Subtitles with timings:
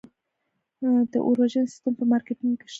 [1.11, 2.69] د اور وژنې سیستم په مارکیټونو کې شته؟